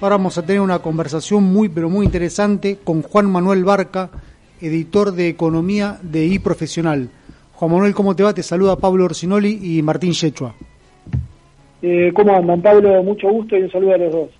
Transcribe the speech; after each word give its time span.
Ahora 0.00 0.14
vamos 0.14 0.38
a 0.38 0.46
tener 0.46 0.60
una 0.60 0.78
conversación 0.78 1.42
muy, 1.42 1.68
pero 1.68 1.90
muy 1.90 2.06
interesante 2.06 2.78
con 2.84 3.02
Juan 3.02 3.28
Manuel 3.28 3.64
Barca, 3.64 4.10
editor 4.60 5.10
de 5.10 5.26
Economía 5.26 5.98
de 6.00 6.24
iProfesional. 6.24 7.10
Juan 7.54 7.72
Manuel, 7.72 7.94
¿cómo 7.96 8.14
te 8.14 8.22
va? 8.22 8.32
Te 8.32 8.44
saluda 8.44 8.76
Pablo 8.76 9.06
Orsinoli 9.06 9.58
y 9.60 9.82
Martín 9.82 10.12
Yechua. 10.12 10.54
Eh, 11.82 12.12
¿Cómo 12.14 12.32
andan, 12.32 12.62
Pablo? 12.62 13.02
Mucho 13.02 13.28
gusto 13.28 13.56
y 13.56 13.62
un 13.64 13.72
saludo 13.72 13.94
a 13.94 13.98
los 13.98 14.12
dos. 14.12 14.30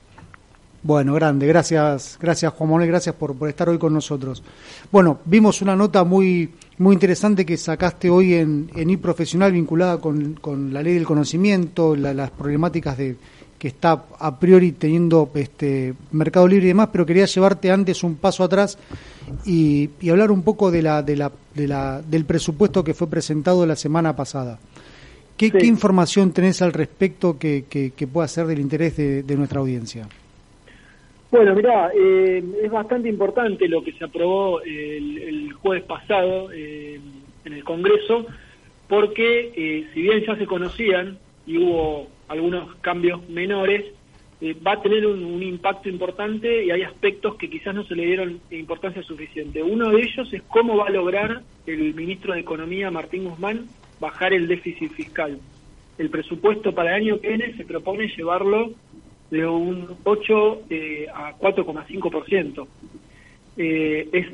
Bueno, 0.81 1.13
grande, 1.15 1.45
gracias, 1.49 2.17
gracias 2.23 2.53
Juan 2.53 2.71
Manuel, 2.71 2.89
gracias 2.89 3.17
por, 3.17 3.37
por 3.37 3.49
estar 3.49 3.69
hoy 3.69 3.79
con 3.79 3.93
nosotros. 3.93 4.45
Bueno, 4.93 5.19
vimos 5.25 5.61
una 5.61 5.75
nota 5.75 6.05
muy, 6.05 6.51
muy 6.79 6.95
interesante 6.95 7.45
que 7.45 7.57
sacaste 7.57 8.09
hoy 8.09 8.35
en, 8.35 8.71
en 8.77 8.91
iProfesional 8.91 9.51
vinculada 9.51 10.01
con, 10.01 10.35
con 10.35 10.73
la 10.73 10.85
ley 10.85 10.95
del 10.95 11.05
conocimiento, 11.05 11.97
las 11.97 12.31
problemáticas 12.31 12.97
de 12.97 13.17
que 13.59 13.69
está 13.69 14.05
a 14.19 14.39
priori 14.39 14.73
teniendo 14.73 15.31
este 15.35 15.95
Mercado 16.13 16.47
Libre 16.47 16.67
y 16.67 16.69
demás, 16.69 16.91
pero 16.93 17.05
quería 17.05 17.25
llevarte 17.25 17.71
antes 17.71 18.05
un 18.05 18.17
paso 18.17 18.45
atrás 18.45 18.79
y, 19.45 19.91
hablar 20.09 20.31
un 20.31 20.43
poco 20.43 20.71
de 20.71 20.83
la, 20.83 21.03
de 21.03 21.17
la, 21.17 21.33
de 21.55 21.67
la, 21.67 22.01
del 22.01 22.25
presupuesto 22.25 22.85
que 22.85 22.95
fue 22.95 23.11
presentado 23.11 23.67
la 23.67 23.77
semana 23.77 24.15
pasada. 24.15 24.59
¿Qué, 25.37 25.51
¿qué 25.51 25.67
información 25.67 26.33
tenés 26.33 26.63
al 26.63 26.73
respecto 26.73 27.39
que, 27.39 27.65
que, 27.69 28.07
pueda 28.07 28.27
ser 28.27 28.47
del 28.47 28.59
interés 28.59 28.97
de, 28.97 29.37
nuestra 29.37 29.61
audiencia? 29.61 30.09
Bueno, 31.31 31.55
mirá, 31.55 31.91
eh, 31.95 32.43
es 32.63 32.71
bastante 32.71 33.09
importante 33.09 33.69
lo 33.69 33.83
que 33.83 33.93
se 33.93 34.05
aprobó 34.05 34.61
el, 34.63 35.53
jueves 35.53 35.85
pasado 35.85 36.51
eh, 36.53 36.99
en 37.45 37.53
el 37.53 37.63
Congreso, 37.63 38.27
porque 38.89 39.53
eh, 39.55 39.87
si 39.93 40.03
bien 40.03 40.25
ya 40.27 40.37
se 40.37 40.47
conocían 40.47 41.19
y 41.47 41.59
hubo 41.59 42.09
algunos 42.29 42.75
cambios 42.77 43.29
menores, 43.29 43.85
eh, 44.41 44.55
va 44.65 44.73
a 44.73 44.83
tener 44.83 45.05
un, 45.05 45.43
impacto 45.43 45.89
importante 45.89 46.65
y 46.65 46.71
hay 46.71 46.83
aspectos 46.83 47.35
que 47.37 47.51
quizás 47.51 47.75
no 47.75 47.85
se 47.85 47.97
le 47.97 48.07
dieron 48.07 48.41
importancia 48.51 49.03
suficiente. 49.03 49.63
Uno 49.63 49.91
de 49.91 50.03
ellos 50.03 50.33
es 50.33 50.43
cómo 50.43 50.77
va 50.77 50.87
a 50.87 50.91
lograr 50.91 51.43
el 51.67 51.95
ministro 51.95 52.35
de 52.35 52.41
Economía, 52.41 52.91
Martín 52.91 53.25
Guzmán, 53.25 53.67
bajar 53.99 54.33
el 54.33 54.47
déficit 54.47 54.93
fiscal. 54.93 55.39
El 55.99 56.11
presupuesto 56.11 56.73
para 56.73 56.97
el 56.97 57.03
año 57.03 57.21
que 57.21 57.29
viene 57.29 57.57
se 57.57 57.65
propone 57.65 58.07
llevarlo 58.17 58.71
de 59.31 59.45
un 59.45 59.89
8 60.05 60.63
eh, 60.71 61.07
a 61.13 61.37
4,5%. 61.37 62.67
Eh, 63.57 64.09
es 64.13 64.27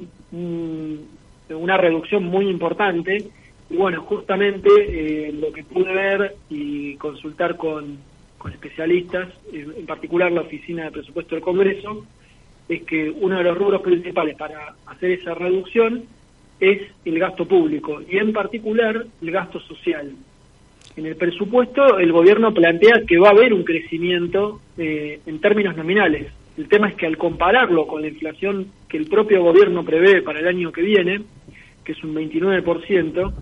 una 1.48 1.78
reducción 1.78 2.24
muy 2.24 2.48
importante 2.48 3.30
bueno, 3.70 4.02
justamente 4.02 4.68
eh, 4.78 5.32
lo 5.32 5.52
que 5.52 5.64
pude 5.64 5.92
ver 5.92 6.34
y 6.50 6.96
consultar 6.96 7.56
con, 7.56 7.98
especialistas, 8.52 9.28
en 9.54 9.86
particular 9.86 10.30
la 10.30 10.42
Oficina 10.42 10.84
de 10.84 10.90
Presupuesto 10.90 11.34
del 11.34 11.42
Congreso, 11.42 12.04
es 12.68 12.82
que 12.82 13.10
uno 13.10 13.38
de 13.38 13.44
los 13.44 13.56
rubros 13.56 13.80
principales 13.80 14.36
para 14.36 14.74
hacer 14.86 15.12
esa 15.12 15.34
reducción 15.34 16.04
es 16.60 16.82
el 17.04 17.18
gasto 17.18 17.46
público 17.46 18.00
y 18.08 18.18
en 18.18 18.32
particular 18.32 19.06
el 19.22 19.30
gasto 19.30 19.60
social. 19.60 20.12
En 20.96 21.06
el 21.06 21.16
presupuesto 21.16 21.98
el 21.98 22.12
gobierno 22.12 22.54
plantea 22.54 23.02
que 23.06 23.18
va 23.18 23.28
a 23.28 23.32
haber 23.32 23.52
un 23.52 23.64
crecimiento 23.64 24.60
eh, 24.78 25.20
en 25.26 25.40
términos 25.40 25.76
nominales. 25.76 26.30
El 26.56 26.68
tema 26.68 26.88
es 26.88 26.94
que 26.94 27.06
al 27.06 27.18
compararlo 27.18 27.86
con 27.86 28.02
la 28.02 28.08
inflación 28.08 28.68
que 28.88 28.96
el 28.96 29.06
propio 29.06 29.42
gobierno 29.42 29.84
prevé 29.84 30.22
para 30.22 30.38
el 30.38 30.46
año 30.46 30.70
que 30.70 30.82
viene, 30.82 31.22
que 31.84 31.92
es 31.92 32.02
un 32.02 32.14
29%, 32.14 33.32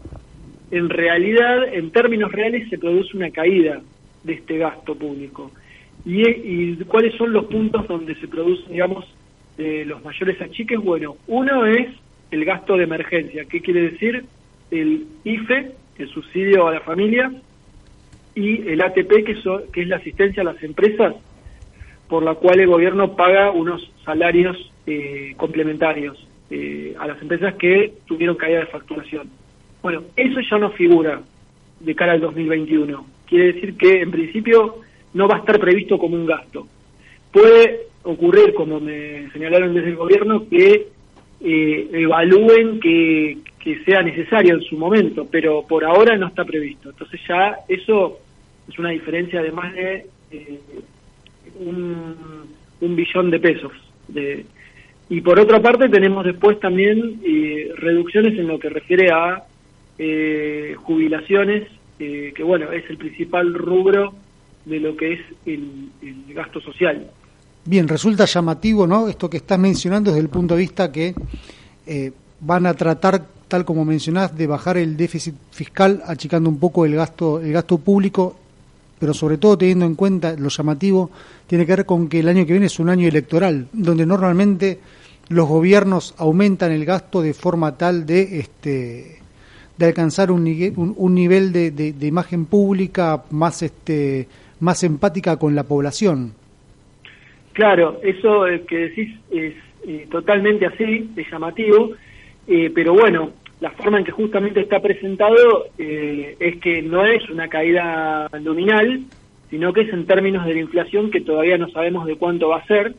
en 0.70 0.88
realidad, 0.88 1.72
en 1.72 1.90
términos 1.90 2.32
reales, 2.32 2.68
se 2.70 2.78
produce 2.78 3.16
una 3.16 3.30
caída 3.30 3.80
de 4.24 4.32
este 4.32 4.58
gasto 4.58 4.94
público. 4.94 5.50
¿Y, 6.04 6.76
cuáles 6.84 7.14
son 7.16 7.32
los 7.32 7.44
puntos 7.44 7.86
donde 7.86 8.14
se 8.16 8.26
producen, 8.26 8.72
digamos, 8.72 9.04
eh, 9.58 9.84
los 9.86 10.02
mayores 10.02 10.40
achiques? 10.40 10.78
Bueno, 10.78 11.16
uno 11.26 11.66
es 11.66 11.88
el 12.30 12.44
gasto 12.44 12.76
de 12.76 12.84
emergencia. 12.84 13.44
¿Qué 13.44 13.60
quiere 13.60 13.90
decir? 13.90 14.24
El 14.70 15.06
IFE, 15.24 15.72
el 15.98 16.08
subsidio 16.08 16.66
a 16.66 16.72
la 16.74 16.80
familia, 16.80 17.30
y 18.34 18.66
el 18.68 18.80
ATP, 18.80 19.24
que, 19.24 19.36
que 19.72 19.82
es 19.82 19.88
la 19.88 19.96
asistencia 19.96 20.40
a 20.40 20.46
las 20.46 20.62
empresas, 20.62 21.14
por 22.08 22.22
la 22.22 22.34
cual 22.34 22.60
el 22.60 22.66
gobierno 22.66 23.14
paga 23.14 23.50
unos 23.50 23.90
salarios 24.04 24.72
eh, 24.86 25.34
complementarios 25.36 26.26
eh, 26.54 26.94
a 26.98 27.06
las 27.06 27.22
empresas 27.22 27.54
que 27.54 27.94
tuvieron 28.06 28.36
caída 28.36 28.60
de 28.60 28.66
facturación. 28.66 29.30
Bueno, 29.80 30.02
eso 30.14 30.38
ya 30.50 30.58
no 30.58 30.70
figura 30.72 31.22
de 31.80 31.94
cara 31.94 32.12
al 32.12 32.20
2021. 32.20 33.06
Quiere 33.26 33.54
decir 33.54 33.74
que 33.74 34.02
en 34.02 34.10
principio 34.10 34.80
no 35.14 35.26
va 35.26 35.36
a 35.36 35.38
estar 35.38 35.58
previsto 35.58 35.96
como 35.96 36.14
un 36.14 36.26
gasto. 36.26 36.68
Puede 37.32 37.86
ocurrir, 38.02 38.52
como 38.52 38.80
me 38.80 39.30
señalaron 39.30 39.72
desde 39.72 39.88
el 39.88 39.96
gobierno, 39.96 40.46
que 40.46 40.88
eh, 41.40 41.88
evalúen 41.90 42.80
que, 42.80 43.38
sea 43.86 44.02
necesario 44.02 44.56
en 44.56 44.62
su 44.62 44.76
momento, 44.76 45.26
pero 45.30 45.66
por 45.66 45.86
ahora 45.86 46.18
no 46.18 46.26
está 46.26 46.44
previsto. 46.44 46.90
Entonces 46.90 47.18
ya 47.26 47.60
eso 47.66 48.18
es 48.68 48.78
una 48.78 48.90
diferencia 48.90 49.40
de 49.40 49.52
más 49.52 49.72
de 49.72 50.06
eh, 50.32 50.60
un, 51.60 52.14
un, 52.78 52.94
billón 52.96 53.30
de 53.30 53.40
pesos. 53.40 53.72
De, 54.06 54.44
y 55.12 55.20
por 55.20 55.38
otra 55.38 55.60
parte 55.60 55.90
tenemos 55.90 56.24
después 56.24 56.58
también 56.58 57.20
eh, 57.22 57.70
reducciones 57.76 58.32
en 58.38 58.46
lo 58.46 58.58
que 58.58 58.70
refiere 58.70 59.10
a 59.10 59.44
eh, 59.98 60.74
jubilaciones, 60.78 61.68
eh, 61.98 62.32
que 62.34 62.42
bueno, 62.42 62.72
es 62.72 62.88
el 62.88 62.96
principal 62.96 63.52
rubro 63.52 64.14
de 64.64 64.80
lo 64.80 64.96
que 64.96 65.12
es 65.12 65.20
el, 65.44 65.90
gasto 66.28 66.62
social. 66.62 67.10
Bien, 67.66 67.86
resulta 67.86 68.24
llamativo, 68.24 68.86
¿no? 68.86 69.06
Esto 69.06 69.28
que 69.28 69.36
estás 69.36 69.58
mencionando 69.58 70.10
desde 70.10 70.22
el 70.22 70.30
punto 70.30 70.54
de 70.54 70.60
vista 70.60 70.90
que 70.90 71.14
eh, 71.86 72.12
van 72.40 72.64
a 72.64 72.72
tratar, 72.72 73.22
tal 73.48 73.66
como 73.66 73.84
mencionás, 73.84 74.34
de 74.34 74.46
bajar 74.46 74.78
el 74.78 74.96
déficit 74.96 75.34
fiscal, 75.50 76.02
achicando 76.06 76.48
un 76.48 76.58
poco 76.58 76.86
el 76.86 76.94
gasto, 76.94 77.38
el 77.38 77.52
gasto 77.52 77.76
público, 77.76 78.34
pero 78.98 79.12
sobre 79.12 79.36
todo 79.36 79.58
teniendo 79.58 79.84
en 79.84 79.94
cuenta 79.94 80.34
lo 80.38 80.48
llamativo, 80.48 81.10
tiene 81.46 81.66
que 81.66 81.76
ver 81.76 81.84
con 81.84 82.08
que 82.08 82.20
el 82.20 82.28
año 82.28 82.46
que 82.46 82.52
viene 82.52 82.66
es 82.66 82.78
un 82.80 82.88
año 82.88 83.06
electoral, 83.06 83.66
donde 83.74 84.06
normalmente 84.06 84.80
los 85.28 85.48
gobiernos 85.48 86.14
aumentan 86.18 86.72
el 86.72 86.84
gasto 86.84 87.22
de 87.22 87.34
forma 87.34 87.76
tal 87.76 88.06
de 88.06 88.40
este 88.40 89.18
de 89.76 89.86
alcanzar 89.86 90.30
un, 90.30 90.94
un, 90.96 91.14
nivel 91.14 91.52
de, 91.52 91.70
de, 91.70 92.06
imagen 92.06 92.44
pública 92.44 93.24
más 93.30 93.62
este 93.62 94.28
más 94.60 94.84
empática 94.84 95.38
con 95.38 95.54
la 95.54 95.64
población. 95.64 96.34
Claro, 97.52 97.98
eso 98.02 98.44
que 98.68 98.76
decís 98.76 99.18
es 99.30 99.54
eh, 99.86 100.06
totalmente 100.10 100.66
así, 100.66 101.10
es 101.16 101.30
llamativo, 101.30 101.92
eh, 102.46 102.70
pero 102.74 102.94
bueno, 102.94 103.30
la 103.60 103.70
forma 103.70 103.98
en 103.98 104.04
que 104.04 104.12
justamente 104.12 104.60
está 104.60 104.80
presentado 104.80 105.66
eh, 105.78 106.36
es 106.38 106.56
que 106.58 106.82
no 106.82 107.04
es 107.04 107.28
una 107.28 107.48
caída 107.48 108.28
nominal, 108.40 109.00
sino 109.50 109.72
que 109.72 109.82
es 109.82 109.92
en 109.92 110.06
términos 110.06 110.46
de 110.46 110.54
la 110.54 110.60
inflación 110.60 111.10
que 111.10 111.20
todavía 111.20 111.58
no 111.58 111.68
sabemos 111.70 112.06
de 112.06 112.16
cuánto 112.16 112.48
va 112.48 112.58
a 112.58 112.66
ser, 112.66 112.94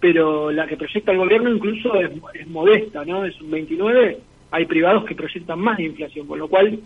pero 0.00 0.50
la 0.50 0.66
que 0.66 0.76
proyecta 0.76 1.12
el 1.12 1.18
gobierno 1.18 1.50
incluso 1.50 1.94
es, 2.00 2.10
es 2.34 2.46
modesta, 2.46 3.04
¿no? 3.04 3.24
Es 3.24 3.40
un 3.40 3.50
29 3.50 4.18
hay 4.50 4.66
privados 4.66 5.04
que 5.04 5.14
proyectan 5.14 5.58
más 5.58 5.76
de 5.78 5.84
inflación, 5.84 6.26
con 6.26 6.38
lo 6.38 6.48
cual 6.48 6.78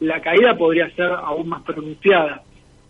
la 0.00 0.20
caída 0.20 0.56
podría 0.56 0.90
ser 0.90 1.10
aún 1.12 1.48
más 1.48 1.62
pronunciada. 1.62 2.42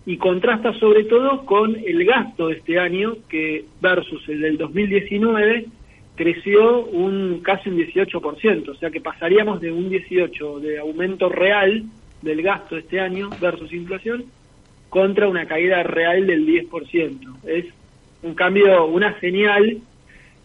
Y 0.07 0.17
contrasta 0.17 0.73
sobre 0.75 1.05
todo 1.05 1.45
con 1.45 1.77
el 1.77 2.05
gasto 2.05 2.49
de 2.49 2.55
este 2.55 2.79
año, 2.79 3.17
que 3.29 3.65
versus 3.81 4.29
el 4.29 4.41
del 4.41 4.57
2019 4.57 5.67
creció 6.17 6.85
un 6.85 7.41
casi 7.43 7.71
un 7.71 7.79
18%, 7.79 8.69
o 8.69 8.75
sea 8.75 8.91
que 8.91 9.01
pasaríamos 9.01 9.61
de 9.61 9.73
un 9.73 9.89
18 9.89 10.61
de 10.61 10.79
aumento 10.79 11.29
real 11.29 11.85
del 12.23 12.43
gasto 12.43 12.75
de 12.75 12.83
este 12.83 13.01
año 13.01 13.31
versus 13.41 13.73
inflación 13.73 14.25
contra 14.91 15.29
una 15.29 15.47
caída 15.47 15.83
real 15.83 16.27
del 16.27 16.47
10%. 16.47 17.47
Es 17.47 17.67
un 18.23 18.35
cambio, 18.35 18.87
una 18.87 19.19
señal 19.21 19.81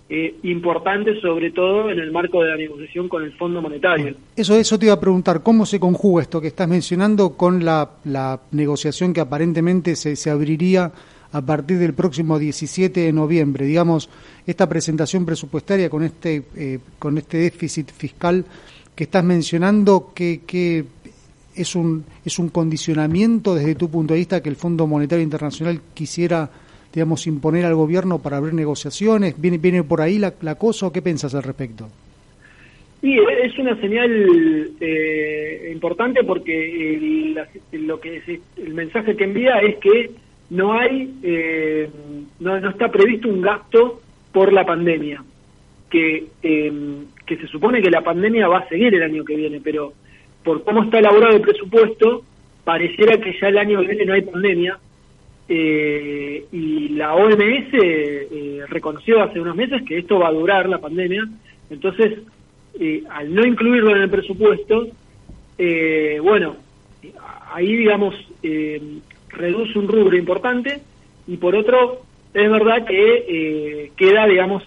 eh, 0.08 0.36
importante, 0.44 1.20
sobre 1.20 1.52
todo 1.52 1.90
en 1.90 2.00
el 2.00 2.12
marco 2.12 2.44
de 2.44 2.50
la 2.50 2.58
negociación 2.58 3.10
con 3.10 3.24
el 3.24 3.34
Fondo 3.34 3.62
Monetario. 3.62 4.16
Eso, 4.36 4.56
eso 4.56 4.78
te 4.78 4.86
iba 4.86 4.94
a 4.94 5.00
preguntar, 5.00 5.42
¿cómo 5.42 5.66
se 5.66 5.80
conjuga 5.80 6.22
esto 6.22 6.40
que 6.40 6.48
estás 6.48 6.68
mencionando 6.68 7.32
con 7.32 7.66
la, 7.66 7.90
la 8.04 8.40
negociación 8.52 9.14
que 9.14 9.22
aparentemente 9.22 9.96
se, 9.96 10.16
se 10.16 10.30
abriría 10.30 10.92
a 11.32 11.42
partir 11.42 11.80
del 11.80 11.94
próximo 11.94 12.38
17 12.38 13.00
de 13.00 13.12
noviembre? 13.12 13.66
Digamos, 13.66 14.10
esta 14.46 14.70
presentación 14.70 15.26
presupuestaria 15.26 15.90
con 15.90 16.04
este, 16.04 16.44
eh, 16.56 16.80
con 17.00 17.18
este 17.18 17.38
déficit 17.38 17.92
fiscal 17.92 18.46
que 18.96 19.06
estás 19.06 19.24
mencionando, 19.24 20.12
que, 20.14 20.42
que 20.46 20.86
es 21.56 21.76
un, 21.76 22.06
es 22.24 22.38
un 22.38 22.50
condicionamiento 22.50 23.56
desde 23.56 23.76
tu 23.76 23.90
punto 23.90 24.14
de 24.14 24.20
vista 24.20 24.44
que 24.44 24.50
el 24.50 24.56
Fondo 24.56 24.86
Monetario 24.86 25.24
Internacional 25.24 25.82
quisiera 25.94 26.50
digamos, 26.96 27.28
imponer 27.28 27.66
al 27.66 27.76
gobierno 27.76 28.20
para 28.20 28.38
abrir 28.38 28.54
negociaciones? 28.54 29.40
¿Viene, 29.40 29.58
viene 29.58 29.84
por 29.84 30.02
ahí 30.02 30.18
la, 30.18 30.56
cosa 30.56 30.88
o 30.88 30.92
qué 30.94 31.02
piensas 31.02 31.36
al 31.36 31.44
respecto? 31.44 31.90
Sí, 33.02 33.18
es 33.44 33.60
una 33.60 33.80
señal 33.80 34.72
eh, 34.80 35.70
importante 35.74 36.24
porque 36.24 36.96
el, 36.96 37.40
lo 37.86 38.00
que 38.00 38.40
el 38.58 38.74
mensaje 38.74 39.16
que 39.16 39.26
envía 39.26 39.60
es 39.60 39.76
que 39.76 40.12
no 40.50 40.74
hay, 40.74 41.14
eh, 41.22 41.90
no, 42.40 42.60
no, 42.60 42.70
está 42.70 42.90
previsto 42.90 43.28
un 43.28 43.42
gasto 43.42 44.02
por 44.32 44.54
la 44.54 44.66
pandemia, 44.66 45.24
que, 45.90 46.28
em, 46.44 47.06
que 47.26 47.38
se 47.38 47.48
supone 47.48 47.82
que 47.82 47.92
la 47.92 48.02
pandemia 48.02 48.48
va 48.48 48.60
a 48.60 48.70
seguir 48.70 48.96
el 48.96 49.04
año 49.04 49.26
que 49.26 49.36
viene, 49.36 49.60
pero 49.62 49.94
por 50.44 50.64
cómo 50.64 50.84
está 50.84 51.00
elaborado 51.00 51.36
el 51.36 51.42
presupuesto, 51.42 52.24
pareciera 52.64 53.18
que 53.18 53.38
ya 53.40 53.50
el 53.50 53.58
año 53.58 53.82
que 53.82 53.88
viene 53.88 54.06
no 54.06 54.14
hay 54.14 54.22
pandemia, 54.22 54.80
eh, 55.48 56.46
y 56.52 56.90
la 56.90 57.14
OMS 57.16 57.74
eh, 57.74 58.62
reconoció 58.68 59.22
hace 59.22 59.40
unos 59.40 59.56
meses 59.56 59.84
que 59.84 60.00
esto 60.00 60.20
va 60.20 60.30
a 60.30 60.34
durar, 60.34 60.68
la 60.68 60.80
pandemia, 60.80 61.28
entonces, 61.70 62.20
eh, 62.80 63.04
al 63.10 63.34
no 63.34 63.46
incluirlo 63.46 63.96
en 63.96 64.04
el 64.04 64.10
presupuesto, 64.10 64.88
eh, 65.58 66.20
bueno, 66.22 66.58
ahí, 67.52 67.76
digamos, 67.76 68.16
eh, 68.44 68.82
reduce 69.30 69.80
un 69.80 69.88
rubro 69.88 70.16
importante. 70.18 70.82
Y 71.28 71.38
por 71.38 71.56
otro, 71.56 72.02
es 72.34 72.52
verdad 72.52 72.86
que 72.86 73.92
queda, 73.96 74.28
digamos, 74.28 74.64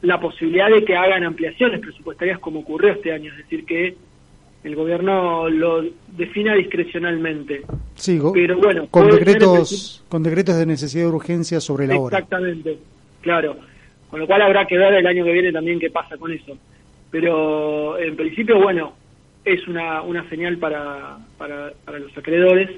la 0.00 0.18
posibilidad 0.18 0.70
de 0.70 0.84
que 0.84 0.96
hagan 0.96 1.24
ampliaciones 1.24 1.80
presupuestarias 1.80 2.38
como 2.38 2.60
ocurrió 2.60 2.92
este 2.92 3.12
año, 3.12 3.30
es 3.32 3.38
decir, 3.38 3.66
que 3.66 3.94
el 4.64 4.74
gobierno 4.74 5.48
lo 5.48 5.84
defina 6.16 6.54
discrecionalmente. 6.54 7.62
Sí, 7.94 8.20
pero 8.32 8.58
bueno, 8.58 8.86
con 8.90 9.10
decretos, 9.10 10.04
con 10.08 10.22
decretos 10.22 10.56
de 10.56 10.66
necesidad 10.66 11.04
de 11.04 11.10
urgencia 11.10 11.60
sobre 11.60 11.86
la 11.86 11.98
hora. 11.98 12.18
Exactamente, 12.18 12.78
claro. 13.20 13.56
Con 14.10 14.20
lo 14.20 14.26
cual 14.26 14.42
habrá 14.42 14.66
que 14.66 14.78
ver 14.78 14.94
el 14.94 15.06
año 15.06 15.24
que 15.24 15.32
viene 15.32 15.52
también 15.52 15.78
qué 15.78 15.90
pasa 15.90 16.16
con 16.16 16.32
eso. 16.32 16.56
Pero 17.10 17.98
en 17.98 18.16
principio, 18.16 18.60
bueno, 18.60 18.94
es 19.44 19.66
una, 19.68 20.02
una 20.02 20.28
señal 20.28 20.58
para, 20.58 21.18
para, 21.36 21.72
para 21.84 21.98
los 21.98 22.16
acreedores 22.16 22.70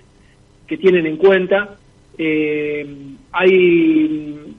que 0.67 0.77
tienen 0.77 1.07
en 1.07 1.17
cuenta. 1.17 1.77
Eh, 2.19 2.87
hay, 3.33 4.55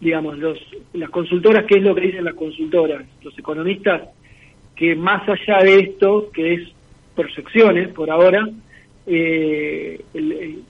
digamos, 0.00 0.38
los, 0.38 0.58
las 0.94 1.10
consultoras, 1.10 1.64
¿qué 1.66 1.78
es 1.78 1.82
lo 1.82 1.94
que 1.94 2.02
dicen 2.02 2.24
las 2.24 2.34
consultoras? 2.34 3.04
Los 3.22 3.38
economistas, 3.38 4.02
que 4.76 4.94
más 4.94 5.28
allá 5.28 5.62
de 5.62 5.78
esto, 5.80 6.30
que 6.32 6.54
es 6.54 6.68
percepciones 7.14 7.88
por 7.88 8.10
ahora, 8.10 8.48
eh, 9.06 10.00
el, 10.14 10.62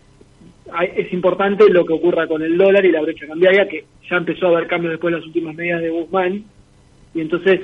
es 0.97 1.12
importante 1.12 1.69
lo 1.69 1.85
que 1.85 1.93
ocurra 1.93 2.26
con 2.26 2.43
el 2.43 2.56
dólar 2.56 2.85
y 2.85 2.93
la 2.93 3.02
brecha 3.02 3.26
cambiaria, 3.26 3.69
que 3.69 3.85
ya 4.08 4.17
empezó 4.17 4.47
a 4.47 4.50
haber 4.50 4.67
cambios 4.67 4.93
después 4.93 5.12
de 5.12 5.19
las 5.19 5.26
últimas 5.26 5.55
medidas 5.55 5.82
de 5.82 5.91
Guzmán, 5.91 6.44
y 7.14 7.20
entonces, 7.20 7.61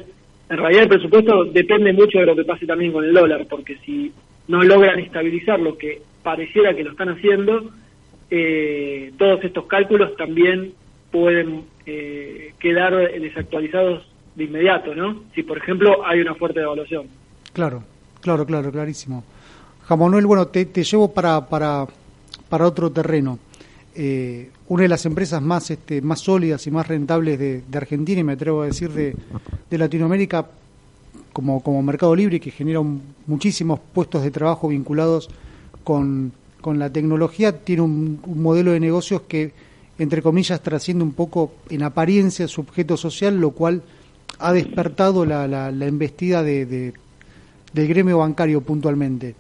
en 0.49 0.57
realidad 0.57 0.85
el 0.85 0.89
presupuesto 0.89 1.45
depende 1.45 1.93
mucho 1.93 2.19
de 2.19 2.27
lo 2.27 2.37
que 2.37 2.45
pase 2.45 2.67
también 2.67 2.93
con 2.93 3.05
el 3.05 3.13
dólar, 3.13 3.47
porque 3.49 3.77
si 3.85 4.13
no 4.49 4.63
logran 4.63 4.99
estabilizar 4.99 5.61
lo 5.61 5.77
que 5.77 6.03
pareciera 6.23 6.75
que 6.75 6.85
lo 6.85 6.91
están 6.93 7.11
haciendo, 7.11 7.71
eh, 8.31 9.13
todos 9.19 9.43
estos 9.45 9.67
cálculos 9.67 10.17
también 10.17 10.73
pueden 11.13 11.63
eh, 11.87 12.53
quedar 12.59 13.13
desactualizados 13.13 14.05
de 14.37 14.45
inmediato, 14.45 14.95
¿no? 14.95 15.25
Si, 15.35 15.43
por 15.43 15.59
ejemplo, 15.59 16.07
hay 16.07 16.21
una 16.21 16.35
fuerte 16.35 16.61
devaluación. 16.61 17.07
Claro, 17.53 17.83
claro, 18.21 18.47
claro, 18.47 18.71
clarísimo. 18.71 19.25
Jamonuel, 19.89 20.27
bueno, 20.27 20.47
te, 20.47 20.67
llevo 20.85 21.13
para, 21.13 21.49
para 21.49 21.87
para 22.49 22.67
otro 22.67 22.91
terreno. 22.91 23.39
Eh, 23.95 24.51
una 24.69 24.83
de 24.83 24.89
las 24.89 25.07
empresas 25.07 25.41
más, 25.41 25.71
este, 25.71 26.03
más 26.03 26.21
sólidas 26.21 26.67
y 26.67 26.71
más 26.71 26.87
rentables 26.87 27.39
de, 27.39 27.63
Argentina, 27.75 28.21
y 28.21 28.25
me 28.25 28.33
atrevo 28.33 28.63
a 28.63 28.67
decir 28.67 28.91
de, 28.91 29.15
Latinoamérica, 29.71 30.47
como, 31.33 31.63
como 31.63 31.83
Mercado 31.83 32.15
Libre, 32.15 32.41
que 32.41 32.51
genera 32.51 32.83
muchísimos 33.27 33.81
puestos 33.93 34.23
de 34.23 34.31
trabajo 34.31 34.69
vinculados 34.69 35.29
con, 35.85 36.33
la 36.65 36.91
tecnología, 36.91 37.61
tiene 37.61 37.83
un, 37.83 38.21
modelo 38.27 38.73
de 38.73 38.81
negocios 38.81 39.23
que, 39.23 39.53
entre 40.01 40.21
comillas, 40.21 40.61
trasciende 40.61 41.05
un 41.05 41.13
poco 41.13 41.53
en 41.71 41.85
apariencia 41.85 42.49
su 42.49 42.63
objeto 42.63 42.97
social, 42.97 43.39
lo 43.39 43.53
cual 43.53 43.83
ha 44.39 44.53
despertado 44.53 45.25
la, 45.25 45.47
la, 45.47 45.87
embestida 45.87 46.43
de, 46.43 46.93
del 47.73 47.89
gremio 47.89 48.19
bancario 48.19 48.61
puntualmente. 48.61 49.35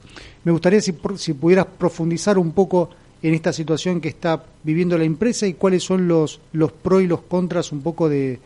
Me 0.44 0.52
gustaría 0.52 0.80
si, 0.80 0.94
si 1.16 1.34
pudieras 1.34 1.66
profundizar 1.66 2.38
un 2.38 2.52
poco 2.52 2.90
en 3.22 3.34
esta 3.34 3.52
situación 3.52 4.00
que 4.00 4.08
está 4.08 4.42
viviendo 4.62 4.96
la 4.96 5.04
empresa 5.04 5.46
y 5.46 5.54
cuáles 5.54 5.82
son 5.82 6.06
los, 6.06 6.40
los 6.52 6.72
pros 6.72 7.02
y 7.02 7.06
los 7.06 7.22
contras 7.22 7.72
un 7.72 7.82
poco 7.82 8.08
de, 8.08 8.38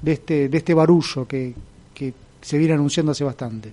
de, 0.00 0.12
este, 0.12 0.48
de 0.48 0.58
este 0.58 0.74
barullo 0.74 1.26
que, 1.26 1.52
que 1.94 2.12
se 2.40 2.58
viene 2.58 2.74
anunciando 2.74 3.12
hace 3.12 3.24
bastante. 3.24 3.72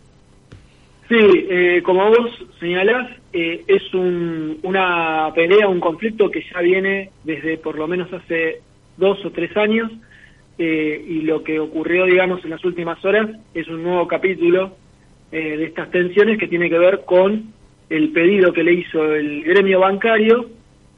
Sí, 1.07 1.15
eh, 1.19 1.83
como 1.83 2.09
vos 2.09 2.31
señalás, 2.59 3.11
eh, 3.31 3.63
es 3.67 3.93
un, 3.93 4.57
una 4.63 5.31
pelea, 5.35 5.67
un 5.67 5.79
conflicto 5.79 6.31
que 6.31 6.43
ya 6.51 6.61
viene 6.61 7.11
desde 7.23 7.57
por 7.57 7.77
lo 7.77 7.87
menos 7.87 8.11
hace 8.11 8.61
dos 8.97 9.23
o 9.23 9.29
tres 9.29 9.55
años 9.55 9.91
eh, 10.57 11.05
y 11.07 11.21
lo 11.21 11.43
que 11.43 11.59
ocurrió, 11.59 12.05
digamos, 12.05 12.43
en 12.43 12.51
las 12.51 12.63
últimas 12.65 13.03
horas 13.03 13.29
es 13.53 13.67
un 13.67 13.83
nuevo 13.83 14.07
capítulo 14.07 14.77
de 15.31 15.65
estas 15.65 15.91
tensiones 15.91 16.37
que 16.37 16.47
tiene 16.47 16.69
que 16.69 16.77
ver 16.77 17.01
con 17.03 17.51
el 17.89 18.09
pedido 18.11 18.53
que 18.53 18.63
le 18.63 18.73
hizo 18.73 19.13
el 19.13 19.43
gremio 19.43 19.81
bancario, 19.81 20.49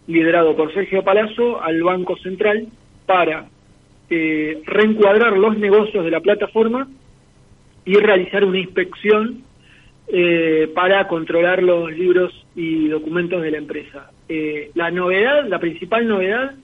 liderado 0.08 0.56
por 0.56 0.74
Sergio 0.74 1.04
Palazzo, 1.04 1.62
al 1.62 1.82
Banco 1.82 2.18
Central 2.18 2.68
para 3.06 3.48
eh, 4.10 4.62
reencuadrar 4.66 5.38
los 5.38 5.58
negocios 5.58 6.06
de 6.06 6.12
la 6.12 6.22
plataforma 6.22 6.88
y 7.84 7.96
realizar 7.96 8.46
una 8.46 8.60
inspección 8.60 9.44
eh, 10.08 10.72
para 10.74 11.08
controlar 11.08 11.62
los 11.62 11.92
libros 11.92 12.46
y 12.56 12.88
documentos 12.88 13.42
de 13.42 13.52
la 13.52 13.58
empresa. 13.58 14.12
Eh, 14.30 14.72
la 14.76 14.92
novedad, 14.92 15.46
la 15.48 15.60
principal 15.60 16.08
novedad, 16.08 16.56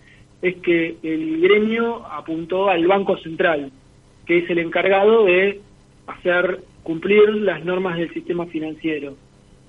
es 0.44 0.58
que 0.58 0.98
el 1.02 1.40
gremio 1.42 2.06
apuntó 2.06 2.70
al 2.70 2.86
Banco 2.86 3.18
Central, 3.18 3.72
que 4.26 4.40
es 4.40 4.50
el 4.50 4.60
encargado 4.60 5.24
de 5.24 5.62
hacer 6.06 6.60
cumplir 6.84 7.30
las 7.30 7.64
normas 7.64 7.98
del 7.98 8.14
sistema 8.14 8.46
financiero. 8.48 9.16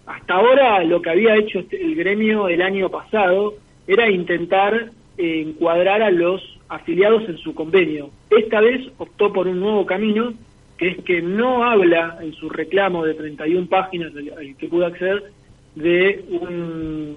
Hasta 0.04 0.34
ahora 0.34 0.82
lo 0.82 1.00
que 1.00 1.10
había 1.10 1.36
hecho 1.36 1.60
este, 1.60 1.80
el 1.80 1.94
gremio 1.94 2.48
el 2.48 2.60
año 2.60 2.90
pasado 2.90 3.54
era 3.86 4.10
intentar 4.10 4.90
eh, 5.16 5.44
encuadrar 5.46 6.02
a 6.02 6.10
los 6.10 6.42
afiliados 6.68 7.22
en 7.28 7.38
su 7.38 7.54
convenio. 7.54 8.10
Esta 8.30 8.60
vez 8.60 8.84
optó 8.98 9.32
por 9.32 9.46
un 9.46 9.60
nuevo 9.60 9.86
camino, 9.86 10.34
que 10.76 10.88
es 10.88 11.04
que 11.04 11.22
no 11.22 11.62
habla 11.62 12.18
en 12.20 12.32
su 12.34 12.48
reclamo 12.48 13.04
de 13.04 13.14
31 13.14 13.68
páginas 13.68 14.12
al 14.16 14.56
que 14.56 14.68
pudo 14.68 14.86
acceder 14.86 15.22
de, 15.76 16.24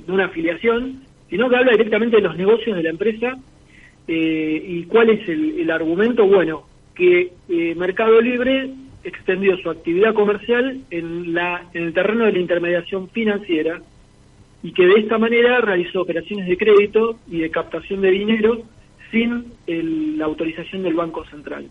una 0.07 0.25
afiliación, 0.25 1.06
sino 1.29 1.49
que 1.49 1.55
habla 1.55 1.71
directamente 1.71 2.17
de 2.17 2.21
los 2.23 2.37
negocios 2.37 2.75
de 2.75 2.83
la 2.83 2.89
empresa. 2.89 3.37
Eh, 4.07 4.65
¿Y 4.67 4.83
cuál 4.83 5.09
es 5.09 5.27
el, 5.27 5.69
argumento? 5.69 6.25
Bueno, 6.25 6.63
que 6.95 7.33
eh, 7.49 7.75
Mercado 7.75 8.21
Libre 8.21 8.69
extendió 9.03 9.57
su 9.57 9.69
actividad 9.69 10.13
comercial 10.13 10.79
en, 10.89 11.33
la, 11.33 11.65
en 11.73 11.83
el 11.83 11.93
terreno 11.93 12.25
de 12.25 12.33
la 12.33 12.39
intermediación 12.39 13.09
financiera 13.09 13.81
y 14.63 14.71
que 14.71 14.85
de 14.85 14.99
esta 15.01 15.17
manera 15.17 15.61
realizó 15.61 16.01
operaciones 16.01 16.47
de 16.47 16.57
crédito 16.57 17.19
y 17.29 17.39
de 17.39 17.51
captación 17.51 18.01
de 18.01 18.11
dinero 18.11 18.63
sin 19.11 19.45
la 19.67 20.25
autorización 20.25 20.83
del 20.83 20.93
Banco 20.93 21.25
Central. 21.25 21.67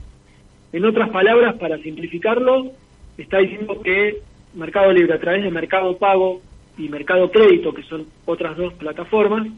En 0.73 0.85
otras 0.85 1.11
palabras, 1.11 1.55
para 1.57 1.79
simplificarlo, 1.79 2.71
está 3.19 3.39
diciendo 3.39 3.81
que 3.83 4.19
Mercado 4.55 4.93
Libre 4.93 5.15
a 5.15 5.21
través 5.21 5.43
de 5.43 5.51
Mercado 5.51 5.97
Pago 5.99 6.41
y 6.77 6.89
Mercado 6.89 7.31
Crédito, 7.31 7.73
que 7.73 7.83
son 7.85 8.07
otras 8.25 8.57
dos 8.57 8.75
plataformas, 8.75 9.49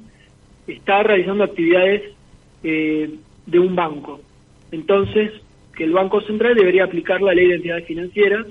está 0.66 1.02
realizando 1.02 1.44
actividades 1.44 2.02
eh, 2.62 3.14
de 3.46 3.58
un 3.58 3.74
banco. 3.74 4.20
Entonces, 4.70 5.32
que 5.76 5.84
el 5.84 5.92
Banco 5.92 6.20
Central 6.22 6.54
debería 6.54 6.84
aplicar 6.84 7.22
la 7.22 7.34
ley 7.34 7.48
de 7.48 7.54
entidades 7.56 7.86
financieras 7.86 8.46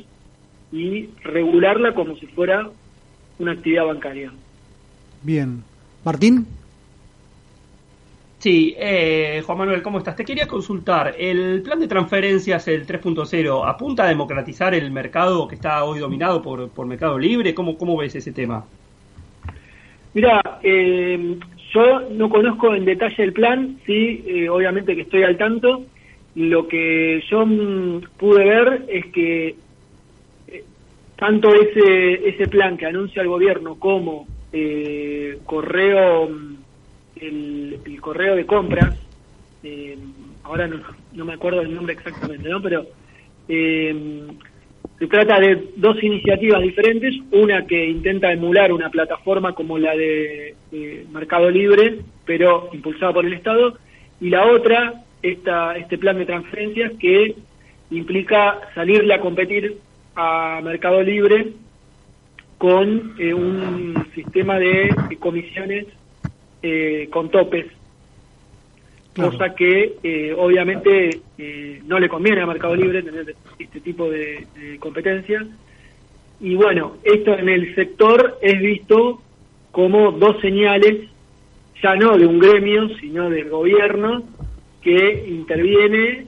y 0.71 1.09
regularla 1.23 1.93
como 1.93 2.15
si 2.17 2.25
fuera 2.27 2.69
una 3.39 3.51
actividad 3.51 3.85
bancaria. 3.85 4.31
Bien. 5.23 5.63
Martín. 6.03 6.47
Sí, 8.39 8.75
eh, 8.77 9.41
Juan 9.43 9.57
Manuel, 9.57 9.81
¿cómo 9.81 9.97
estás? 9.97 10.15
Te 10.15 10.23
quería 10.23 10.47
consultar, 10.47 11.15
¿el 11.17 11.61
plan 11.63 11.79
de 11.79 11.87
transferencias, 11.87 12.67
el 12.67 12.85
3.0, 12.85 13.67
apunta 13.67 14.03
a 14.03 14.07
democratizar 14.07 14.75
el 14.75 14.91
mercado 14.91 15.47
que 15.47 15.55
está 15.55 15.83
hoy 15.83 15.99
dominado 15.99 16.41
por, 16.43 16.69
por 16.69 16.85
Mercado 16.85 17.17
Libre? 17.17 17.55
¿Cómo, 17.55 17.77
¿Cómo 17.77 17.97
ves 17.97 18.15
ese 18.15 18.31
tema? 18.31 18.63
Mira, 20.13 20.59
eh, 20.61 21.37
yo 21.73 21.99
no 22.11 22.29
conozco 22.29 22.75
en 22.75 22.85
detalle 22.85 23.23
el 23.23 23.33
plan, 23.33 23.79
sí, 23.85 24.23
eh, 24.27 24.49
obviamente 24.49 24.95
que 24.95 25.01
estoy 25.01 25.23
al 25.23 25.37
tanto, 25.37 25.85
lo 26.35 26.67
que 26.67 27.23
yo 27.29 27.43
mm, 27.43 28.01
pude 28.17 28.45
ver 28.45 28.85
es 28.87 29.07
que 29.07 29.55
eh, 30.47 30.63
tanto 31.15 31.49
ese, 31.55 32.29
ese 32.29 32.47
plan 32.47 32.77
que 32.77 32.85
anuncia 32.85 33.23
el 33.23 33.27
gobierno 33.27 33.79
como 33.79 34.27
eh, 34.53 35.39
correo 35.45 36.29
el, 37.21 38.01
correo 38.01 38.35
de 38.35 38.45
compras 38.45 38.95
eh, 39.63 39.97
ahora 40.43 40.67
no, 40.67 40.77
no, 41.13 41.25
me 41.25 41.33
acuerdo 41.33 41.61
el 41.61 41.73
nombre 41.73 41.93
exactamente 41.93 42.47
no 42.47 42.61
pero 42.61 42.85
Se 43.47 45.07
trata 45.07 45.39
de 45.39 45.69
dos 45.75 46.01
iniciativas 46.01 46.61
diferentes, 46.61 47.13
una 47.31 47.65
que 47.67 47.87
intenta 47.87 48.31
emular 48.31 48.71
una 48.71 48.89
plataforma 48.89 49.53
como 49.53 49.77
la 49.77 49.95
de 49.95 50.55
Mercado 51.11 51.49
Libre, 51.51 51.99
pero 52.25 52.69
impulsada 52.73 53.13
por 53.13 53.25
el 53.25 53.33
Estado, 53.33 53.77
y 54.19 54.29
la 54.29 54.45
otra, 54.45 55.03
esta, 55.21 55.77
este 55.77 55.97
plan 55.97 56.17
de 56.17 56.25
transferencias 56.25 56.93
que 56.99 57.35
implica 57.91 58.59
salirle 58.73 59.13
a 59.13 59.19
competir 59.19 59.77
a 60.15 60.59
Mercado 60.63 61.01
Libre 61.03 61.53
con 62.57 63.15
eh, 63.19 63.33
un 63.33 64.07
sistema 64.15 64.57
de 64.57 64.89
comisiones 65.19 65.85
eh, 66.61 67.07
con 67.11 67.29
topes, 67.29 67.65
cosa 69.15 69.55
que 69.55 69.95
eh, 70.03 70.33
obviamente 70.37 71.21
no 71.85 71.99
le 71.99 72.09
conviene 72.09 72.41
a 72.41 72.45
Mercado 72.45 72.75
Libre 72.75 73.03
tener 73.03 73.35
este 73.57 73.79
tipo 73.81 74.09
de, 74.09 74.45
competencia. 74.79 75.45
Y 76.39 76.55
bueno, 76.55 76.97
esto 77.03 77.37
en 77.37 77.49
el 77.49 77.73
sector 77.73 78.37
es 78.41 78.59
visto 78.59 79.21
como 79.71 80.11
dos 80.11 80.39
señales, 80.41 81.09
ya 81.81 81.95
no 81.95 82.17
de 82.17 82.27
un 82.27 82.39
gremio, 82.39 82.89
sino 82.99 83.29
del 83.29 83.49
gobierno, 83.49 84.23
que 84.81 85.25
interviene 85.27 86.25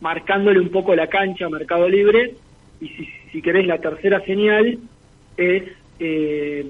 marcándole 0.00 0.60
un 0.60 0.68
poco 0.70 0.94
la 0.94 1.06
cancha 1.06 1.46
a 1.46 1.50
Mercado 1.50 1.88
Libre 1.88 2.34
y 2.80 2.88
si, 2.88 3.08
si 3.32 3.42
querés 3.42 3.66
la 3.66 3.78
tercera 3.78 4.20
señal 4.24 4.78
es 5.36 5.64
eh, 5.98 6.64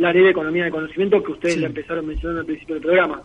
la 0.00 0.12
ley 0.12 0.22
de 0.22 0.30
economía 0.30 0.64
de 0.64 0.70
conocimiento 0.70 1.22
que 1.22 1.32
ustedes 1.32 1.58
le 1.58 1.66
empezaron 1.66 2.06
mencionando 2.06 2.40
al 2.40 2.46
principio 2.46 2.74
del 2.76 2.82
programa. 2.82 3.22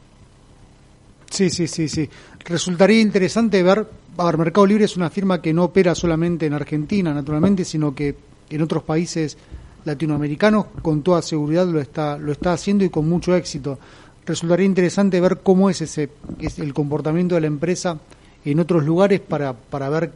Sí, 1.30 1.50
sí, 1.50 1.68
sí, 1.68 1.88
sí. 1.88 2.10
Resultaría 2.44 3.00
interesante 3.00 3.64
ver, 3.64 3.88
a 4.18 4.26
ver, 4.26 4.38
Mercado 4.38 4.68
Libre 4.68 4.84
es 4.84 4.98
una 4.98 5.10
firma 5.10 5.42
que 5.42 5.54
no 5.54 5.64
opera 5.64 5.96
solamente 5.96 6.46
en 6.46 6.54
Argentina, 6.54 7.14
naturalmente, 7.14 7.64
sino 7.64 7.96
que 7.96 8.16
en 8.50 8.62
otros 8.62 8.84
países 8.84 9.38
latinoamericanos 9.86 10.66
con 10.82 11.02
toda 11.02 11.22
seguridad 11.22 11.66
lo 11.66 11.80
está 11.80 12.18
lo 12.18 12.32
está 12.32 12.54
haciendo 12.54 12.84
y 12.84 12.90
con 12.90 13.08
mucho 13.08 13.36
éxito. 13.36 13.80
Resultaría 14.26 14.66
interesante 14.66 15.22
ver 15.22 15.40
cómo 15.44 15.70
es 15.70 15.82
ese 15.82 16.10
es 16.40 16.60
el 16.60 16.74
comportamiento 16.74 17.36
de 17.36 17.42
la 17.42 17.48
empresa 17.48 18.00
en 18.44 18.60
otros 18.60 18.84
lugares 18.84 19.22
para, 19.22 19.54
para 19.54 19.90
ver 19.90 20.12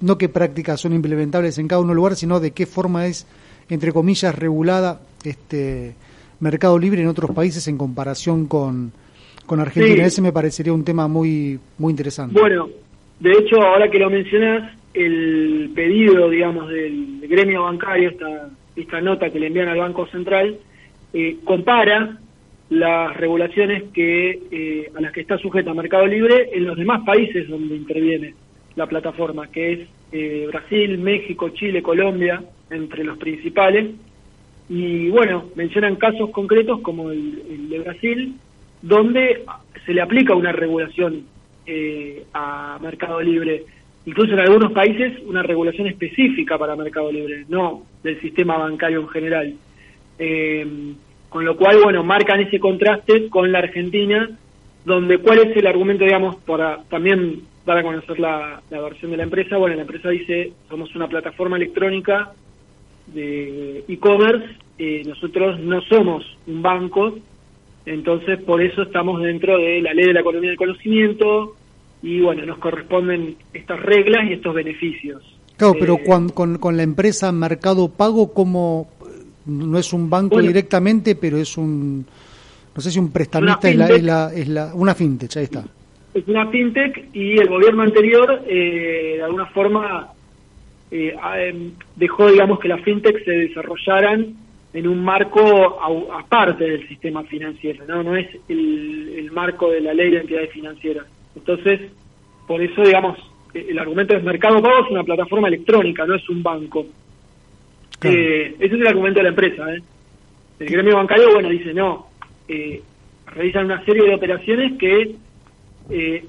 no 0.00 0.16
qué 0.16 0.28
prácticas 0.28 0.80
son 0.80 0.94
implementables 0.94 1.58
en 1.58 1.68
cada 1.68 1.80
uno 1.80 1.92
lugares, 1.92 2.18
sino 2.18 2.40
de 2.40 2.52
qué 2.52 2.64
forma 2.64 3.06
es, 3.06 3.26
entre 3.68 3.92
comillas, 3.92 4.34
regulada 4.34 5.00
este 5.30 5.94
mercado 6.40 6.78
libre 6.78 7.02
en 7.02 7.08
otros 7.08 7.30
países 7.30 7.66
en 7.68 7.78
comparación 7.78 8.46
con, 8.46 8.92
con 9.46 9.60
Argentina. 9.60 10.04
Ese 10.04 10.22
me 10.22 10.32
parecería 10.32 10.72
un 10.72 10.84
tema 10.84 11.08
muy, 11.08 11.58
muy 11.78 11.90
interesante. 11.90 12.38
Bueno, 12.38 12.68
de 13.20 13.32
hecho, 13.32 13.60
ahora 13.62 13.90
que 13.90 13.98
lo 13.98 14.10
mencionas, 14.10 14.76
el 14.92 15.70
pedido, 15.74 16.28
digamos, 16.28 16.68
del 16.68 17.20
gremio 17.28 17.64
bancario, 17.64 18.10
esta, 18.10 18.50
esta 18.76 19.00
nota 19.00 19.30
que 19.30 19.40
le 19.40 19.48
envían 19.48 19.68
al 19.68 19.78
Banco 19.78 20.06
Central, 20.08 20.58
eh, 21.12 21.38
compara 21.44 22.18
las 22.70 23.16
regulaciones 23.16 23.84
que 23.92 24.40
eh, 24.50 24.90
a 24.96 25.00
las 25.00 25.12
que 25.12 25.20
está 25.20 25.38
sujeta 25.38 25.74
Mercado 25.74 26.06
Libre 26.06 26.50
en 26.52 26.64
los 26.64 26.76
demás 26.76 27.02
países 27.04 27.48
donde 27.48 27.76
interviene 27.76 28.34
la 28.74 28.86
plataforma, 28.86 29.48
que 29.48 29.72
es 29.72 29.88
eh, 30.12 30.46
Brasil, 30.48 30.98
México, 30.98 31.50
Chile, 31.50 31.82
Colombia, 31.82 32.42
entre 32.70 33.04
los 33.04 33.18
principales. 33.18 33.90
Y 34.68 35.08
bueno, 35.10 35.44
mencionan 35.54 35.96
casos 35.96 36.30
concretos 36.30 36.80
como 36.80 37.10
el, 37.10 37.68
de 37.68 37.78
Brasil, 37.80 38.34
donde 38.82 39.44
se 39.84 39.92
le 39.92 40.00
aplica 40.00 40.34
una 40.34 40.52
regulación 40.52 41.24
eh, 41.66 42.24
a 42.32 42.78
Mercado 42.80 43.20
Libre, 43.20 43.64
incluso 44.06 44.32
en 44.32 44.40
algunos 44.40 44.72
países 44.72 45.18
una 45.26 45.42
regulación 45.42 45.86
específica 45.86 46.58
para 46.58 46.76
Mercado 46.76 47.12
Libre, 47.12 47.44
no 47.48 47.82
del 48.02 48.20
sistema 48.20 48.56
bancario 48.56 49.00
en 49.00 49.08
general. 49.08 49.54
Con 51.34 51.44
lo 51.44 51.56
cual, 51.56 51.80
bueno, 51.82 52.04
marcan 52.04 52.38
ese 52.38 52.60
contraste 52.60 53.28
con 53.28 53.50
la 53.50 53.58
Argentina, 53.58 54.30
donde 54.84 55.18
cuál 55.18 55.40
es 55.40 55.56
el 55.56 55.66
argumento, 55.66 56.04
digamos, 56.04 56.36
para 56.36 56.84
también 56.84 57.40
dar 57.66 57.78
a 57.78 57.82
conocer 57.82 58.20
la, 58.20 58.62
versión 58.70 59.10
de 59.10 59.16
la 59.16 59.24
empresa. 59.24 59.56
Bueno, 59.56 59.74
la 59.74 59.82
empresa 59.82 60.10
dice, 60.10 60.52
somos 60.68 60.94
una 60.94 61.08
plataforma 61.08 61.56
electrónica 61.56 62.32
de 63.06 63.84
e-commerce, 63.88 64.46
eh, 64.78 65.02
nosotros 65.06 65.60
no 65.60 65.80
somos 65.82 66.24
un 66.46 66.62
banco, 66.62 67.14
entonces 67.86 68.40
por 68.42 68.62
eso 68.62 68.82
estamos 68.82 69.22
dentro 69.22 69.58
de 69.58 69.82
la 69.82 69.92
ley 69.94 70.06
de 70.06 70.14
la 70.14 70.20
economía 70.20 70.50
del 70.50 70.58
conocimiento 70.58 71.54
y 72.02 72.20
bueno, 72.20 72.44
nos 72.44 72.58
corresponden 72.58 73.36
estas 73.52 73.80
reglas 73.80 74.28
y 74.28 74.34
estos 74.34 74.54
beneficios. 74.54 75.22
Claro, 75.56 75.74
pero 75.78 75.94
eh, 75.94 76.04
con, 76.32 76.58
con, 76.58 76.76
la 76.76 76.82
empresa 76.82 77.30
Mercado 77.30 77.88
Pago, 77.88 78.32
¿cómo, 78.32 78.88
no 79.46 79.78
es 79.78 79.92
un 79.92 80.10
banco 80.10 80.40
directamente, 80.40 81.14
pero 81.14 81.36
es 81.36 81.56
un, 81.56 82.04
no 82.74 82.82
sé 82.82 82.90
si 82.90 82.98
un 82.98 83.12
prestamista 83.12 83.68
es, 83.68 83.76
la, 84.02 84.32
es, 84.32 84.48
la, 84.48 84.74
una 84.74 84.94
fintech, 84.94 85.36
ahí 85.36 85.44
está. 85.44 85.64
Es 86.12 86.26
una 86.28 86.48
fintech 86.48 87.08
y 87.12 87.38
el 87.38 87.48
gobierno 87.48 87.82
anterior, 87.82 88.42
eh, 88.48 89.14
de 89.16 89.22
alguna 89.22 89.46
forma, 89.46 90.12
eh, 90.90 91.14
em, 91.38 91.72
dejó, 91.96 92.30
digamos, 92.30 92.58
que 92.60 92.68
las 92.68 92.82
fintech 92.82 93.24
se 93.24 93.30
desarrollaran 93.30 94.34
en 94.72 94.88
un 94.88 95.04
marco 95.04 95.80
aparte 96.12 96.64
del 96.64 96.88
sistema 96.88 97.22
financiero, 97.24 97.84
no, 97.86 98.02
no 98.02 98.16
es 98.16 98.28
el, 98.48 99.14
el 99.16 99.30
marco 99.30 99.70
de 99.70 99.80
la 99.80 99.94
ley 99.94 100.10
de 100.10 100.20
entidades 100.20 100.50
financieras. 100.50 101.06
Entonces, 101.36 101.80
por 102.46 102.60
eso, 102.60 102.82
digamos, 102.82 103.18
el 103.54 103.78
argumento 103.78 104.16
es 104.16 104.24
Mercado 104.24 104.60
Pago 104.60 104.84
es 104.84 104.90
una 104.90 105.04
plataforma 105.04 105.48
electrónica, 105.48 106.04
no 106.06 106.16
es 106.16 106.28
un 106.28 106.42
banco. 106.42 106.86
Eh, 108.02 108.54
ese 108.58 108.74
es 108.74 108.80
el 108.80 108.86
argumento 108.86 109.20
de 109.20 109.24
la 109.24 109.28
empresa. 109.30 109.74
¿eh? 109.74 109.80
El 110.58 110.68
gremio 110.68 110.96
bancario, 110.96 111.32
bueno, 111.32 111.48
dice, 111.48 111.72
no, 111.72 112.08
eh, 112.48 112.82
realizan 113.26 113.66
una 113.66 113.84
serie 113.84 114.08
de 114.08 114.14
operaciones 114.14 114.78
que, 114.78 115.14
eh, 115.90 116.24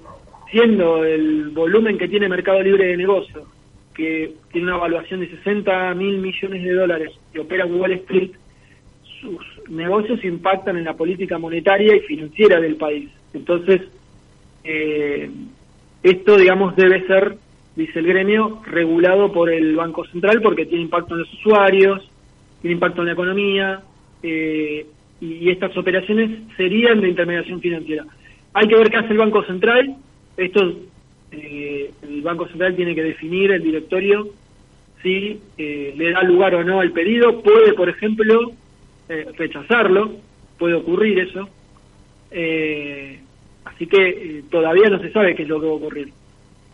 siendo 0.51 1.03
el 1.03 1.49
volumen 1.49 1.97
que 1.97 2.07
tiene 2.07 2.29
Mercado 2.29 2.61
Libre 2.61 2.87
de 2.87 2.97
Negocio, 2.97 3.45
que 3.95 4.33
tiene 4.51 4.67
una 4.67 4.77
evaluación 4.77 5.21
de 5.21 5.29
60 5.29 5.93
mil 5.95 6.17
millones 6.17 6.63
de 6.63 6.73
dólares 6.73 7.11
y 7.33 7.39
opera 7.39 7.65
en 7.65 7.79
Wall 7.79 7.93
Street, 7.93 8.31
sus 9.21 9.69
negocios 9.69 10.23
impactan 10.23 10.77
en 10.77 10.83
la 10.83 10.93
política 10.93 11.37
monetaria 11.37 11.95
y 11.95 12.01
financiera 12.01 12.59
del 12.59 12.75
país. 12.75 13.09
Entonces, 13.33 13.81
esto, 16.03 16.37
digamos, 16.37 16.75
debe 16.75 17.05
ser 17.07 17.37
dice 17.75 17.99
el 17.99 18.07
gremio, 18.07 18.61
regulado 18.65 19.31
por 19.31 19.49
el 19.49 19.75
Banco 19.75 20.05
Central 20.05 20.41
porque 20.41 20.65
tiene 20.65 20.83
impacto 20.83 21.13
en 21.13 21.21
los 21.21 21.33
usuarios, 21.33 22.09
tiene 22.61 22.75
impacto 22.75 23.01
en 23.01 23.07
la 23.07 23.13
economía, 23.13 23.81
eh, 24.23 24.85
y, 25.21 25.49
estas 25.49 25.75
operaciones 25.77 26.39
serían 26.57 27.01
de 27.01 27.09
intermediación 27.09 27.59
financiera. 27.61 28.05
Hay 28.53 28.67
que 28.67 28.75
ver 28.75 28.89
qué 28.89 28.97
hace 28.97 29.11
el 29.11 29.17
Banco 29.17 29.43
Central. 29.43 29.95
Esto, 30.37 30.73
eh, 31.31 31.91
el 32.01 32.21
Banco 32.21 32.47
Central 32.47 32.75
tiene 32.75 32.95
que 32.95 33.03
definir 33.03 33.51
el 33.51 33.63
directorio 33.63 34.27
si 35.01 35.39
eh, 35.57 35.93
le 35.95 36.11
da 36.11 36.23
lugar 36.23 36.55
o 36.55 36.63
no 36.63 36.79
al 36.79 36.91
pedido. 36.91 37.41
Puede, 37.41 37.73
por 37.73 37.89
ejemplo, 37.89 38.51
rechazarlo, 39.07 40.15
puede 40.57 40.73
ocurrir 40.73 41.19
eso. 41.19 41.47
así 43.65 43.85
que 43.85 44.43
todavía 44.49 44.89
no 44.89 44.99
se 44.99 45.11
sabe 45.11 45.35
qué 45.35 45.43
es 45.43 45.49
lo 45.49 45.59
que 45.59 45.67
va 45.67 45.73
a 45.73 45.75
ocurrir. 45.75 46.11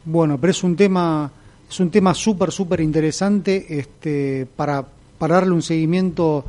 Bueno, 0.05 0.39
pero 0.39 0.51
es 0.51 0.63
un 0.63 0.75
tema 0.75 1.31
es 1.69 1.79
un 1.79 1.91
tema 1.91 2.13
súper 2.13 2.51
súper 2.51 2.81
interesante 2.81 3.65
este 3.69 4.47
para 4.55 4.85
para 5.17 5.35
darle 5.35 5.53
un 5.53 5.61
seguimiento 5.61 6.43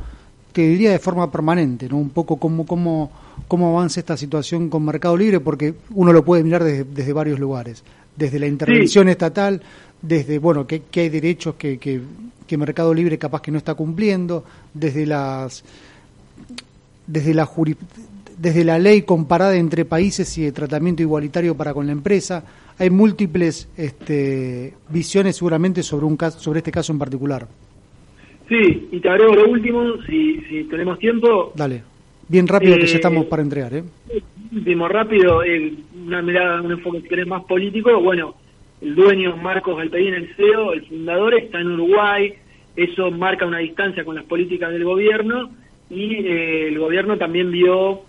te 0.53 0.61
diría 0.61 0.91
de 0.91 0.99
forma 0.99 1.31
permanente, 1.31 1.89
¿no? 1.89 1.97
Un 1.97 2.11
poco 2.11 2.37
cómo 2.37 2.65
cómo 2.65 3.11
cómo 3.47 3.69
avanza 3.69 3.99
esta 3.99 4.15
situación 4.15 4.69
con 4.69 4.85
Mercado 4.85 5.17
Libre 5.17 5.39
porque 5.39 5.73
uno 5.91 6.13
lo 6.13 6.23
puede 6.23 6.43
mirar 6.43 6.63
desde, 6.63 6.83
desde 6.85 7.13
varios 7.13 7.39
lugares, 7.39 7.83
desde 8.15 8.39
la 8.39 8.47
intervención 8.47 9.09
estatal, 9.09 9.61
desde 10.01 10.39
bueno, 10.39 10.65
que, 10.67 10.83
hay 10.95 11.09
derechos 11.09 11.55
que, 11.55 11.77
que, 11.77 12.01
que 12.47 12.57
Mercado 12.57 12.93
Libre 12.93 13.17
capaz 13.17 13.41
que 13.41 13.51
no 13.51 13.57
está 13.57 13.73
cumpliendo, 13.73 14.45
desde 14.73 15.05
las 15.05 15.63
desde 17.05 17.33
la 17.33 17.49
desde 18.37 18.63
la 18.63 18.79
ley 18.79 19.01
comparada 19.01 19.55
entre 19.55 19.85
países 19.85 20.37
y 20.37 20.43
de 20.43 20.51
tratamiento 20.51 21.01
igualitario 21.01 21.55
para 21.55 21.73
con 21.73 21.85
la 21.85 21.91
empresa 21.91 22.43
hay 22.77 22.89
múltiples 22.89 23.67
este, 23.77 24.73
visiones 24.89 25.35
seguramente 25.35 25.83
sobre 25.83 26.05
un 26.05 26.17
caso, 26.17 26.39
sobre 26.39 26.59
este 26.59 26.71
caso 26.71 26.91
en 26.91 26.99
particular. 26.99 27.47
Sí, 28.49 28.89
y 28.91 28.99
te 28.99 29.09
agrego 29.09 29.35
lo 29.35 29.49
último, 29.49 30.01
si, 30.07 30.41
si 30.49 30.63
tenemos 30.65 30.99
tiempo. 30.99 31.53
Dale, 31.55 31.83
bien 32.27 32.47
rápido 32.47 32.75
que 32.77 32.85
ya 32.85 32.93
eh, 32.93 32.95
estamos 32.95 33.25
para 33.25 33.41
entregar. 33.41 33.73
¿eh? 33.73 33.83
Último, 34.51 34.87
rápido, 34.87 35.43
eh, 35.43 35.73
una 36.05 36.21
mirada, 36.21 36.61
un 36.61 36.71
enfoque 36.71 37.01
si 37.01 37.25
más 37.25 37.43
político. 37.45 37.99
Bueno, 38.01 38.35
el 38.81 38.95
dueño 38.95 39.37
Marcos 39.37 39.77
Galperín, 39.77 40.13
el 40.13 40.35
CEO, 40.35 40.73
el 40.73 40.85
fundador, 40.85 41.33
está 41.35 41.59
en 41.59 41.71
Uruguay. 41.71 42.33
Eso 42.75 43.11
marca 43.11 43.45
una 43.45 43.59
distancia 43.59 44.03
con 44.03 44.15
las 44.15 44.25
políticas 44.25 44.71
del 44.71 44.83
gobierno 44.83 45.51
y 45.89 46.15
eh, 46.15 46.67
el 46.67 46.79
gobierno 46.79 47.17
también 47.17 47.51
vio 47.51 48.01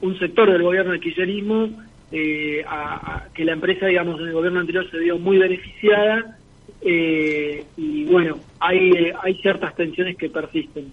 un 0.00 0.18
sector 0.18 0.50
del 0.50 0.62
gobierno 0.62 0.92
del 0.92 1.00
kirchnerismo 1.00 1.68
eh, 2.12 2.64
a, 2.66 3.24
que 3.34 3.44
la 3.44 3.52
empresa, 3.52 3.86
digamos, 3.86 4.20
en 4.20 4.28
el 4.28 4.32
gobierno 4.32 4.60
anterior 4.60 4.88
se 4.90 4.98
vio 4.98 5.18
muy 5.18 5.38
beneficiada 5.38 6.38
eh, 6.84 7.64
y 7.76 8.04
bueno, 8.04 8.36
hay, 8.60 8.90
hay 9.22 9.34
ciertas 9.40 9.74
tensiones 9.74 10.16
que 10.16 10.28
persisten. 10.28 10.92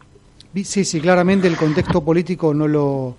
Sí, 0.64 0.86
sí, 0.86 1.00
claramente 1.00 1.48
el 1.48 1.58
contexto 1.58 2.04
político 2.04 2.54
no 2.54 2.68
lo, 2.68 3.16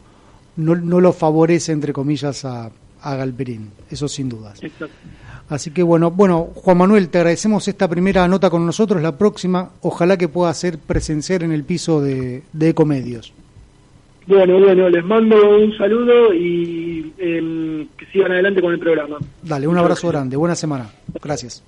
no, 0.57 0.75
no 0.75 1.01
lo 1.01 1.13
favorece, 1.13 1.73
entre 1.73 1.93
comillas, 1.93 2.45
a, 2.45 2.71
a 3.03 3.17
Galperín, 3.17 3.71
eso 3.91 4.09
sin 4.09 4.29
dudas. 4.29 4.63
Exacto. 4.63 4.97
Así 5.49 5.71
que 5.71 5.83
bueno, 5.83 6.11
bueno, 6.11 6.49
Juan 6.55 6.79
Manuel, 6.79 7.09
te 7.11 7.19
agradecemos 7.19 7.69
esta 7.69 7.89
primera 7.89 8.27
nota 8.27 8.49
con 8.49 8.65
nosotros. 8.65 9.03
La 9.03 9.19
próxima, 9.19 9.73
ojalá 9.83 10.17
que 10.17 10.29
pueda 10.29 10.53
ser 10.55 10.79
presenciar 10.79 11.43
en 11.43 11.53
el 11.53 11.65
piso 11.65 12.01
de, 12.01 12.43
de 12.53 12.69
Ecomedios. 12.71 13.35
Bueno, 14.27 14.59
bueno, 14.59 14.89
les 14.89 15.05
mando 15.05 15.37
un 15.59 15.77
saludo 15.77 16.33
y 16.33 17.13
em, 17.19 17.87
que 17.99 18.07
sigan 18.07 18.33
adelante 18.33 18.63
con 18.63 18.73
el 18.73 18.79
programa. 18.79 19.19
Dale, 19.43 19.67
un 19.67 19.77
abrazo 19.77 20.09
grande, 20.09 20.37
buena 20.37 20.55
semana. 20.55 20.91
Gracias. 21.23 21.63